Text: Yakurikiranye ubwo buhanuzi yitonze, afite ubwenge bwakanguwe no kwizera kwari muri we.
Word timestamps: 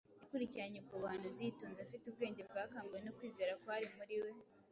Yakurikiranye 0.21 0.77
ubwo 0.79 0.95
buhanuzi 1.01 1.41
yitonze, 1.47 1.79
afite 1.81 2.03
ubwenge 2.07 2.41
bwakanguwe 2.49 2.99
no 3.05 3.13
kwizera 3.17 3.57
kwari 3.61 3.85
muri 3.95 4.15
we. 4.23 4.31